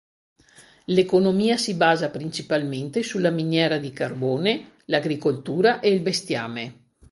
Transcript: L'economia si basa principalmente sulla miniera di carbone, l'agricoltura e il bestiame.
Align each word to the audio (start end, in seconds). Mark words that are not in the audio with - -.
L'economia 0.85 1.57
si 1.57 1.75
basa 1.75 2.09
principalmente 2.09 3.03
sulla 3.03 3.29
miniera 3.29 3.77
di 3.77 3.91
carbone, 3.91 4.71
l'agricoltura 4.85 5.79
e 5.79 5.89
il 5.91 5.99
bestiame. 6.01 6.75